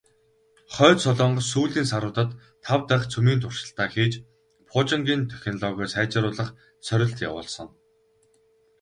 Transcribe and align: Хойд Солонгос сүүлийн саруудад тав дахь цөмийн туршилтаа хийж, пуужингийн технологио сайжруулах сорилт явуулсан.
Хойд 0.73 0.97
Солонгос 1.05 1.47
сүүлийн 1.53 1.87
саруудад 1.91 2.29
тав 2.65 2.81
дахь 2.89 3.05
цөмийн 3.11 3.39
туршилтаа 3.41 3.87
хийж, 3.93 4.13
пуужингийн 4.69 5.21
технологио 5.31 5.87
сайжруулах 5.95 6.49
сорилт 6.87 7.17
явуулсан. 7.27 7.67